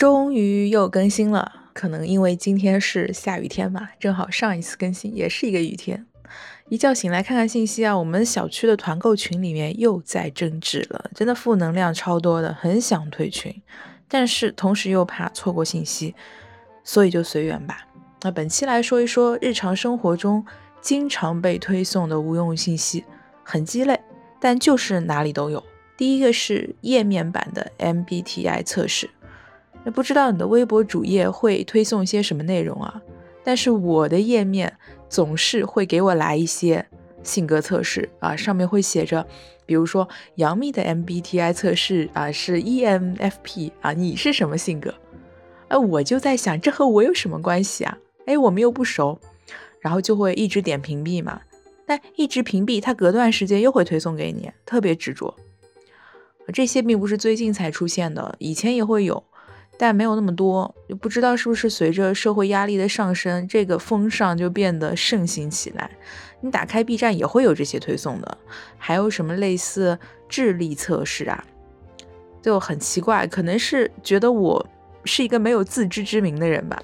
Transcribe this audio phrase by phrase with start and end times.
[0.00, 6.06] 终于又更新了，可能因为今天是下雨天吧，正好上一次更新也是一个雨天。
[6.70, 13.54] 一觉醒来看看信息啊，我们小区的团购群里面又在争执了，真的负能量超多的，很想退群，
[14.08, 16.14] 但是同时又怕错过信息，
[16.82, 17.86] 所以就随缘吧。
[18.22, 20.42] 那本期来说一说日常生活中
[20.80, 23.04] 经常被推送的无用信息，
[23.44, 24.00] 很鸡肋，
[24.40, 25.62] 但就是哪里都有。
[25.98, 29.10] 第一个是页面版的 MBTI 测试。
[29.84, 33.02] 那不知道你的微博主页会推送一些什么内容啊？
[33.42, 34.76] 但是我的页面
[35.08, 36.86] 总是会给我来一些
[37.22, 39.26] 性格测试啊，上面会写着，
[39.64, 44.94] 比如说杨幂的 MBTI 测试啊是 ENFP 啊，你是什么性格？
[45.68, 47.96] 哎，我就在想，这和我有什么关系啊？
[48.26, 49.18] 哎，我们又不熟，
[49.80, 51.40] 然后就会一直点屏蔽嘛。
[51.86, 55.34] 但一直屏蔽，它隔段时间又会推送给你，特别执着。
[56.52, 59.24] 这些并不是最近才出现的，以前也会有。
[59.82, 65.90] 但没有那么多，就不知道是不是随着社会压力的上升，这个风尚就变得盛行起来。
[66.42, 68.38] 你打开 B 站也会有这些推送的，
[68.76, 71.42] 还有什么类似智力测试啊，
[72.42, 74.66] 就很奇怪，可能是觉得我
[75.06, 76.78] 是一个没有自知之明的人吧。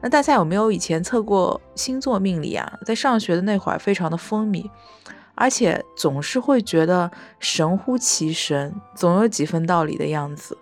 [0.00, 2.78] 那大家有没有以前测过星座命理啊？
[2.86, 4.70] 在上学的那会儿非常的风靡，
[5.34, 10.56] 而且总是会觉得神乎其神，总有几分道理的样子。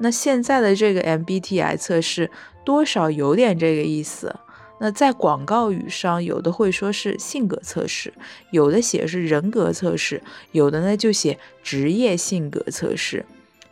[0.00, 2.30] 那现在的这个 MBTI 测试
[2.64, 4.34] 多少有点这个意思。
[4.82, 8.12] 那在广告语上，有的会说是性格测试，
[8.50, 13.24] 有的写是人格测试，有的呢就写职业性格测试。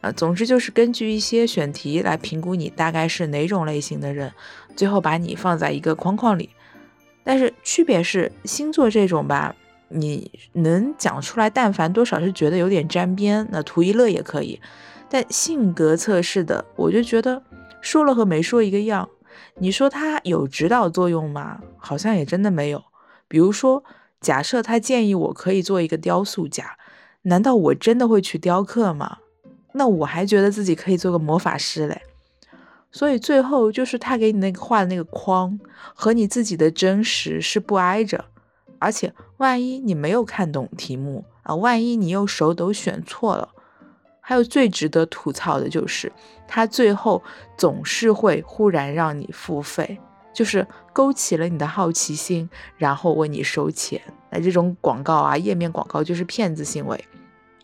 [0.02, 4.30] 啊，总之就是根据一些选题来评估你大概是哪种类型的人，
[4.76, 6.50] 最后把你放在一个框框里。
[7.24, 9.56] 但是区别是星座这种吧，
[9.88, 14.60] 你能讲出来，但凡多少是觉得有点沾边，那图一乐也可以。
[15.10, 17.42] 但性格测试的，我就觉得
[17.80, 19.08] 说了和没说一个样。
[19.56, 21.60] 你说它有指导作用吗？
[21.78, 22.82] 好像也真的没有。
[23.26, 23.84] 比如说，
[24.20, 26.76] 假设他建议我可以做一个雕塑家，
[27.22, 29.18] 难道我真的会去雕刻吗？
[29.72, 32.02] 那我还觉得自己可以做个魔法师嘞。
[32.90, 35.60] 所以最后就是他给你那个画的那个框
[35.94, 38.24] 和你自己的真实是不挨着，
[38.78, 43.50] 而且万一你没有看懂题目啊，万一你又手抖选错了。
[44.28, 46.12] 还有最值得吐槽的就是，
[46.46, 47.22] 他最后
[47.56, 49.98] 总是会忽然让你付费，
[50.34, 52.46] 就是勾起了你的好奇心，
[52.76, 53.98] 然后问你收钱。
[54.30, 57.02] 那这种广告啊，页面广告就是骗子行为。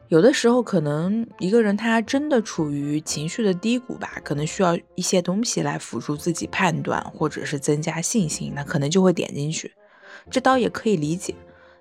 [0.09, 9.71] 有的时候可能一个人他真的处于情绪的低谷吧，可能需要一些东西来辅助自己判断，或者是增加信心，那可能就会点进去，
[10.31, 11.35] 这倒也可以理解。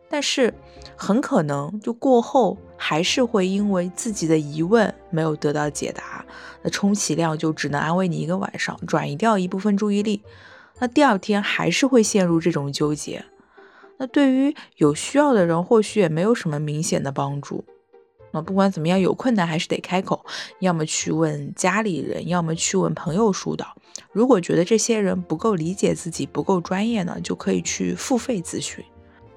[0.10, 0.54] 但是
[0.96, 2.56] 很可能就过后
[2.86, 6.26] 还是会因为自己的疑问没有得到解答，
[6.62, 10.22] 那充其量就只能安慰你一个晚上，转移掉一部分注意力。
[10.80, 13.24] 那第二天还是会陷入这种纠结。
[13.98, 17.64] 那对于有需要的人，或许也没有什么明显的帮助。
[18.34, 20.26] 那不管怎么样，有困难还是得开口，
[20.60, 23.78] 要么去问家里人，要么去问朋友疏导。
[24.12, 28.84] 如果觉得这些人不够理解自己，不够专业呢，就可以去付费咨询。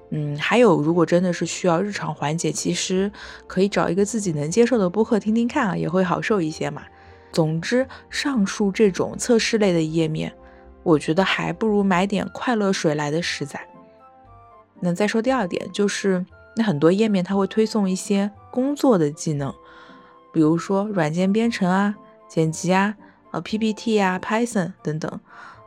[0.09, 3.11] 嗯，还有，如果真的是需要日常缓解，其实
[3.45, 6.81] 可以找一个自己能接受的播客听听看啊，也会好受一些嘛。
[7.33, 10.33] 总之，上述这种测试类的页面，
[10.83, 13.59] 我觉得还不如买点快乐水来的实在。
[14.79, 16.25] 那再说第二点，就是
[16.55, 19.53] 那很多页面它会推送一些工作的技能，
[20.31, 21.93] 比如说软件编程啊、
[22.29, 22.95] 剪辑啊、
[23.31, 25.19] 呃 PPT 啊、Python 等等，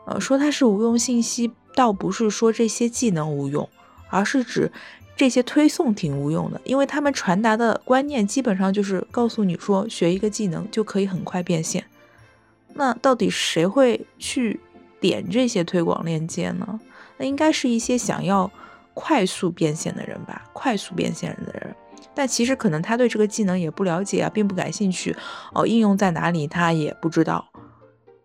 [0.07, 3.69] 呃，说它是无用信息，倒不是说这些技能无用。
[4.11, 4.71] 而是指
[5.17, 11.85] 这些推送挺无用的，因为他们传达的观念基本上就是告诉你说学一个技能就可以很快变现。
[12.75, 14.61] 那到底谁会去
[15.01, 16.81] 点这些推广链接呢？
[17.19, 18.51] 那应该是一些想要
[18.95, 21.75] 快速变现的人吧，快速变现的人。
[22.15, 25.15] 但其实可能他对这个技能也不了解啊，并不感兴趣
[25.53, 27.47] 哦，应用在哪里他也不知道。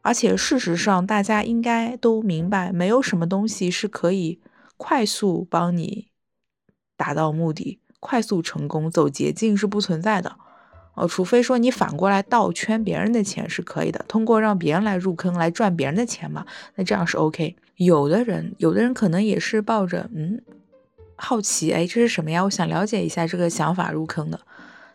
[0.02, 4.40] 而且事实上，大家应该都明白，没有什么东西是可以。
[4.78, 6.10] 快速帮你
[6.98, 10.36] 达到目的，快速成功走捷径是不存在的
[10.96, 16.46] 哦，除非说你反过来倒圈别人的钱是可以的，通过让别人来入坑来赚别人的钱嘛，
[16.76, 17.56] 那这样是 OK。
[17.76, 20.42] 有的人，有的人可能也是抱着嗯
[21.18, 22.44] 好奇，哎，这是什么呀？
[22.44, 24.40] 我想了解一下这个想法入坑的，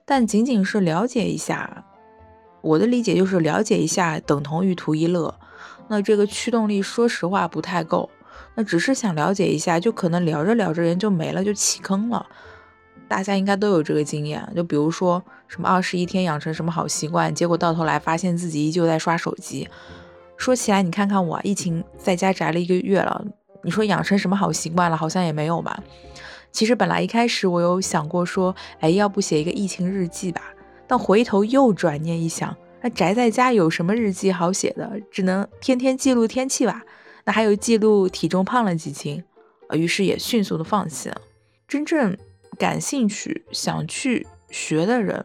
[0.06, 1.85] 但仅仅是了解一下，
[2.62, 5.38] 我的理解就是了解一下等同于图一乐，
[5.88, 8.09] 那这个驱动力说实话不太够。
[8.55, 12.27] 那只是想了解一下，就可能聊着聊着人就没了，就弃坑了。
[13.09, 19.69] 大家应该都有这个经验，就比如说什么二十一天养成什么好习惯，结果到头来发现自己依旧在刷手机。
[20.37, 23.25] 说起来，你看看我，疫情在家宅了一个月了，
[23.63, 25.83] 你说养成什么好习惯了，好像也没有吧。
[26.53, 30.43] 其实本来一开始我有想过说，哎，要不写一个疫情日记吧，
[30.87, 35.01] 但回头又转念一想，那宅在家有什么日记好写的？
[35.11, 36.83] 只能天天记录天气吧。
[37.25, 39.23] 那还有记录体重胖了几斤，
[39.73, 41.21] 于是也迅速的放弃了。
[41.67, 42.17] 真正
[42.59, 45.25] 感兴趣想去学的人，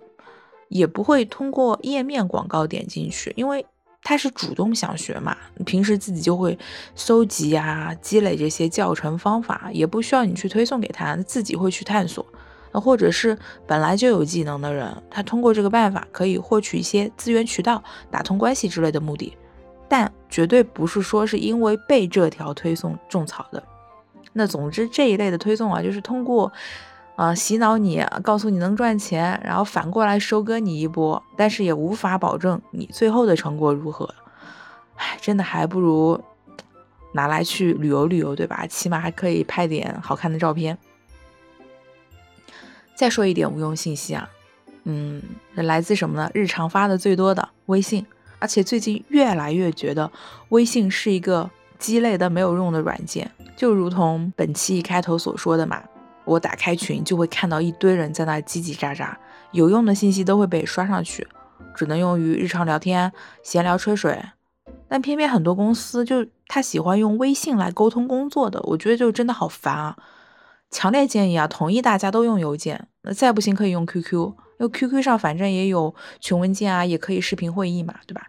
[0.69, 3.65] 也不会通过页面广告点进去，因为。
[4.07, 6.55] 他是主动想学嘛，平时自己就会
[6.93, 12.23] 搜集啊、积累这些教程方法，也不需要你去推送给他，自己会去探索。
[12.71, 19.35] 那或者是本来就有技能的人，他通过这个办法可以获取一些资源渠道、打通关系之类的目的，
[19.87, 23.63] 但绝对不是说是因为被这条推送种草的。
[24.33, 26.51] 那总之这一类的推送啊，就是通过。
[27.15, 34.13] 啊，洗脑你，告诉你能赚钱，然后反过来收割你一波，但是也无法保证你最后的成果如何。
[34.95, 36.21] 唉，真的还不如
[37.13, 38.67] 拿来去旅游旅游，对吧？
[38.67, 40.77] 起码还可以拍点好看的照片。
[42.95, 44.29] 再说一点无用信息啊，
[44.83, 45.23] 嗯，
[45.53, 46.29] 来自什么呢？
[46.33, 48.05] 日常发的最多的微信，
[48.39, 50.11] 而且最近越来越觉得
[50.49, 51.49] 微信是一个
[51.79, 55.81] 鸡肋的没有用的软件，就如同本期一开头所说的嘛。
[56.25, 59.13] 我打开群就会看到一堆人在那叽叽喳喳，
[59.51, 61.27] 有用的信息都会被刷上去，
[61.75, 63.11] 只能用于日常聊天、
[63.43, 64.19] 闲聊、吹水。
[64.87, 69.95] 但偏偏很多公司就他喜欢用微信来沟通工作的，我觉得就真的好烦啊！
[70.71, 78.25] 强烈建议啊，统一大家都用邮件，那再不行可以用 QQ，因为 QQ 上反正也有群文件啊，也可以视频会议嘛，对吧？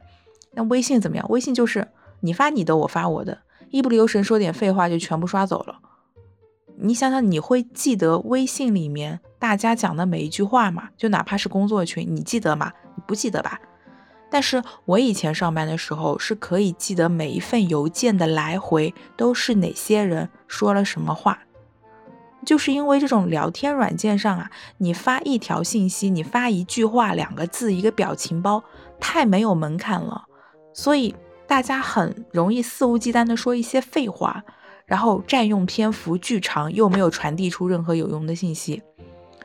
[0.52, 1.26] 那微信怎么样？
[1.28, 1.88] 微信就是
[2.20, 5.80] 你发你的，我发我的，一不留神说点废话就全部刷走了。
[6.78, 10.90] 你想想，你会记得微信里面大家讲的每一句话吗？
[10.96, 12.72] 就哪怕是工作群，你记得吗？
[12.96, 13.60] 你不记得吧？
[14.28, 21.38] 但是我以前上班的时候是可以记得每一份邮件的来回都是哪些人说了什么话，
[22.46, 28.64] 就是因为这种聊天软件上啊，你发一条信息，你发一句话、两个字、一个表情包，
[28.98, 30.24] 太没有门槛了，
[30.72, 31.14] 所以
[31.46, 34.42] 大家很容易肆无忌惮的说一些废话。
[34.86, 38.80] 然后占用篇幅巨长，又没有传递出任何有用的信息。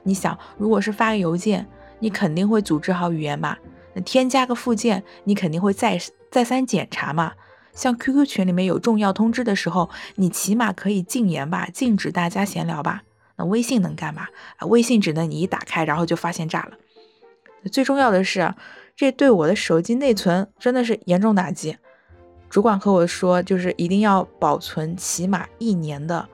[0.03, 1.67] 你想，如果是发个邮件，
[1.97, 3.57] 你肯定会组织好语言嘛？
[3.95, 5.99] 那添加个附件，你肯定会再
[6.29, 7.31] 再三检查嘛？
[7.73, 13.03] 像 QQ 群里面有重要通知的时候，你起码可以禁言吧，禁止大家闲聊吧？
[13.37, 14.27] 那微信能干嘛？
[14.57, 16.71] 啊，微信只能你一打开，然后就发现炸了。
[17.71, 18.53] 最重要的是，
[18.95, 21.77] 这对我的手机内存真的是严重打击。
[22.49, 26.27] 主管和我说，就是一定要保存起码一年的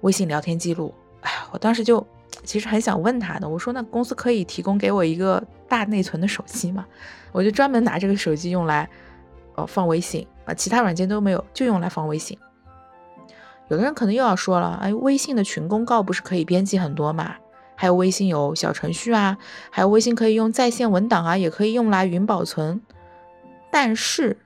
[0.00, 0.94] 微信聊天记录。
[1.20, 2.06] 哎呀，我当时就
[2.44, 6.86] 其实很想问他的，我说那公司可以提供给我一个大内存的手机吗？
[7.32, 8.88] 我就专门拿这个手机用来
[9.66, 12.38] 放微信啊，其他软件都没有，就用来放微信。
[13.68, 17.36] 有的人可能又要说了，哎，微信的群公告不是可以编辑很多嘛？
[17.76, 19.38] 还有微信有小程序啊，
[19.70, 22.80] 还有微信可以用在线文档啊，也可以用来云保存，
[23.70, 24.36] 但是。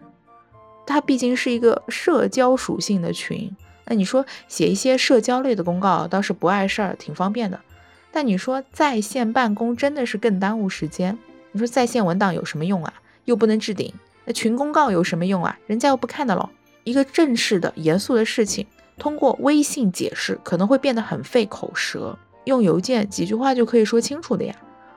[0.86, 3.56] 它毕竟是一个社交属性的群，
[3.86, 7.58] 那你说写一些社交类的公告倒是不碍事儿，挺方便的。
[8.12, 11.18] 但你说在线办公真的是更耽误时间。
[11.52, 12.92] 你说在线文档有什么用啊？
[13.24, 13.94] 又不能置顶。
[14.24, 15.58] 那群公告有什么用啊？
[15.66, 16.48] 人家又不看的喽。
[16.84, 18.66] 一个正式的、严肃的事情，
[18.98, 24.54] 通过微信解释可能会变得很费口舌，用邮件几句话就可以说清楚的呀，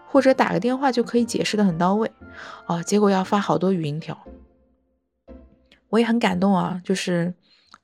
[0.10, 2.12] 或者打个电话就可以解释的很到位。
[2.66, 4.18] 哦，结果要发好多语音条。
[5.90, 7.34] 我也很感动啊，就是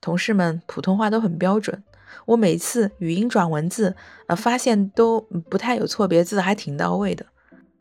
[0.00, 1.82] 同事们普通话都很标准，
[2.26, 3.96] 我每次语音转文字，
[4.26, 7.24] 呃，发现都不太有错别字，还挺到位的。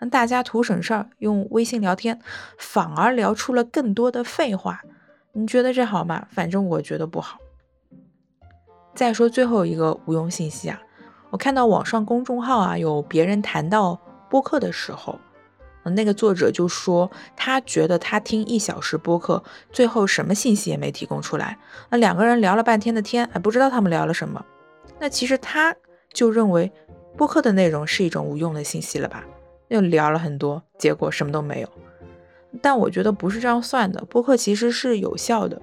[0.03, 2.19] 那大家图省事儿，用微信聊天，
[2.57, 4.81] 反而聊出了更多的废话。
[5.31, 6.27] 你觉得这好吗？
[6.29, 7.37] 反正我觉得不好。
[8.93, 10.81] 再说最后一个无用信息啊，
[11.29, 13.97] 我看到网上公众号啊，有别人谈到
[14.29, 15.17] 播客的时候。
[15.85, 19.41] 那个作者就说，他觉得他听一小时播客，
[19.71, 21.57] 最后什么信息也没提供出来。
[21.89, 24.45] 那两个人聊了半天的天，还不知道他们聊了什么。
[24.99, 25.73] 那其实他
[26.11, 26.69] 就认为
[27.17, 29.23] 播客的内容是一种无用的信息了吧？
[29.67, 31.69] 又聊了很多，结果什么都没有。
[32.61, 35.61] 但我觉得不是这样算的，播客其实是有效的，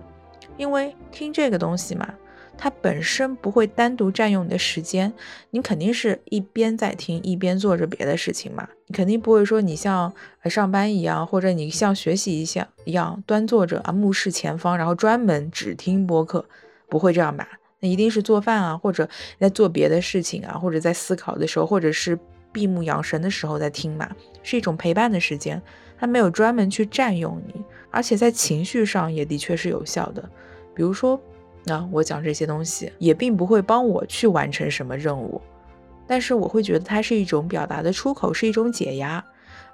[0.56, 2.14] 因为听这个东西嘛。
[2.62, 5.10] 它本身不会单独占用你的时间，
[5.48, 8.68] 你肯定是一边在听一边做着别的事情嘛。
[8.86, 10.12] 你肯定不会说你像
[10.44, 16.44] 上班一样，或者你像学习一样一样端坐着啊，目视前方，然后专门只听播客，
[16.90, 17.48] 不会这样吧？
[17.78, 22.18] 那一定是做饭啊，或者在做别的事情啊，或者在思考的时候，或者是
[22.52, 24.08] 闭目养神的时候在听嘛，
[24.42, 25.60] 是一种陪伴的时间，
[25.98, 30.28] 它没有专门去占用你，而且在情绪上也的确是有效的。
[30.74, 31.20] 比如说，
[31.64, 35.40] 那我讲这些东西也并不会帮我去完成什么任务，
[36.06, 39.24] 但是我会觉得它是一种表达的出口，是一种解压。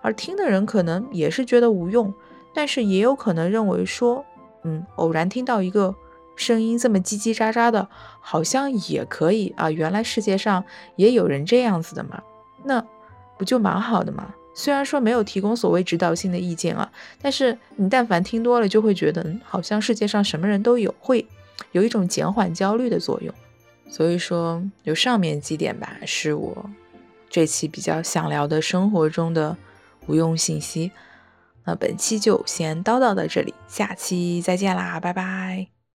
[0.02, 2.12] 而听的人可能也是觉得无用，
[2.54, 4.24] 但是也有可能认为说，
[4.64, 5.94] 嗯，偶然听到一个
[6.36, 7.88] 声音这么叽叽喳喳的，
[8.20, 9.70] 好像也可以啊。
[9.70, 10.64] 原来世界上
[10.96, 12.22] 也有人这样子的嘛，
[12.66, 12.84] 那
[13.38, 14.34] 不就蛮好的嘛？
[14.54, 16.90] 虽然说没有提供所谓指导性的意见啊，
[17.22, 21.26] 但是你但凡听多了，就会觉得，嗯，好像世界上什么人都有，会
[21.72, 23.34] 有一种减缓焦虑的作用。
[23.88, 26.70] 所以说，有上面几点吧，是我
[27.30, 29.56] 这期比较想聊的生活中的。
[30.08, 30.92] 无用信息，
[31.64, 35.75] 那本期就先叨叨到这里，下期再见啦，拜拜。